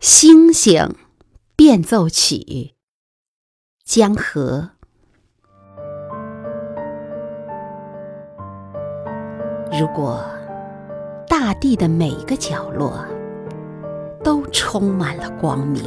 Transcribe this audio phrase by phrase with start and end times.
[0.00, 0.94] 星星
[1.54, 2.74] 变奏曲，
[3.84, 4.70] 江河。
[9.78, 10.24] 如果
[11.28, 13.04] 大地的每个角落
[14.24, 15.82] 都充满了光明，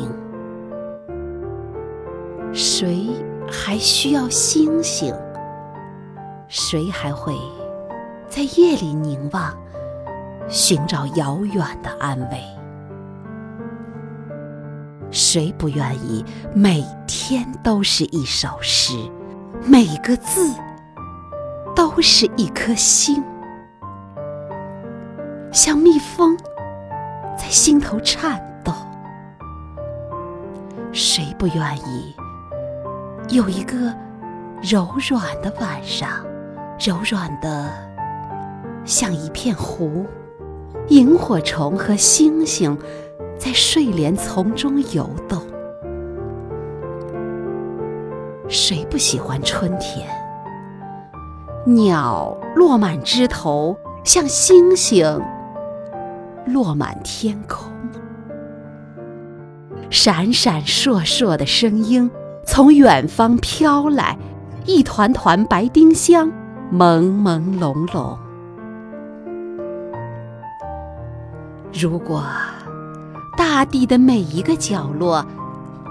[2.54, 3.08] 谁
[3.50, 5.12] 还需要星星？
[6.48, 7.34] 谁还会
[8.30, 9.58] 在夜里凝望，
[10.48, 12.63] 寻找遥远的安慰？
[15.14, 16.26] 谁不愿意
[16.56, 18.96] 每天都是一首诗，
[19.64, 20.52] 每个字
[21.76, 23.24] 都是一颗星，
[25.52, 26.36] 像蜜蜂
[27.38, 28.74] 在心头颤抖？
[30.92, 32.16] 谁不愿意
[33.30, 33.96] 有一个
[34.64, 36.26] 柔软的晚上，
[36.80, 37.72] 柔软的
[38.84, 40.08] 像一片湖，
[40.88, 42.76] 萤火虫和星星？
[43.44, 45.38] 在睡莲丛中游动，
[48.48, 50.08] 谁不喜欢春天？
[51.66, 55.22] 鸟落满枝头，像星星
[56.46, 57.70] 落满天空。
[59.90, 62.10] 闪闪烁烁的声音
[62.46, 64.18] 从远方飘来，
[64.66, 66.32] 一团团白丁香，
[66.72, 68.18] 朦朦胧胧。
[71.74, 72.24] 如果。
[73.56, 75.24] 大地的每一个角落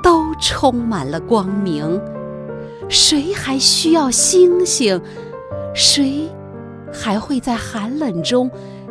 [0.02, 2.00] 都充满了光明，
[2.88, 5.00] 谁还需要星星？
[5.72, 6.28] 谁
[6.92, 8.50] 还会在寒冷中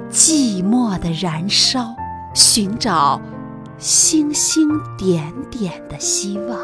[0.09, 1.93] 寂寞的燃烧，
[2.33, 3.19] 寻找
[3.77, 6.57] 星星点点的希望？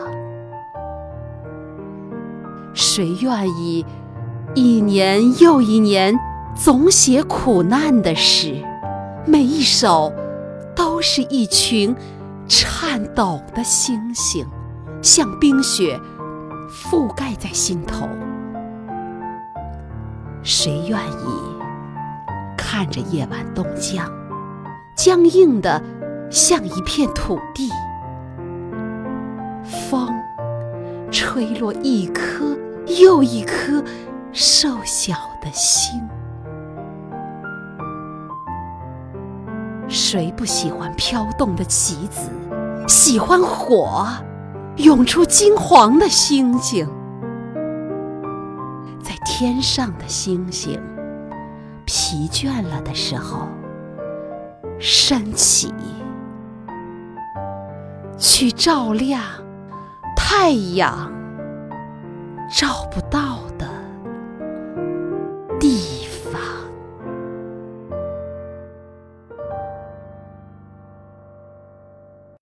[2.73, 3.85] 谁愿意
[4.55, 6.17] 一年又一年
[6.55, 8.63] 总写苦难的诗？
[9.25, 10.09] 每一首。
[10.97, 11.95] 都是一群
[12.47, 14.47] 颤抖的星星，
[14.99, 16.01] 像冰雪
[16.67, 18.09] 覆盖在心头。
[20.41, 21.55] 谁愿意
[22.57, 24.11] 看着夜晚冻僵，
[24.95, 25.79] 僵硬的
[26.31, 27.69] 像一片土地？
[29.87, 30.11] 风
[31.11, 32.57] 吹落一颗
[32.99, 33.83] 又一颗
[34.33, 36.01] 瘦小的心。
[39.87, 42.29] 谁不喜欢飘动的棋子？
[42.87, 44.05] 喜欢火，
[44.77, 46.87] 涌出金黄的星星。
[49.01, 50.81] 在天上的星星
[51.85, 53.47] 疲倦了的时候，
[54.79, 55.73] 升起，
[58.17, 59.21] 去照亮
[60.15, 61.11] 太阳
[62.49, 63.36] 照不到。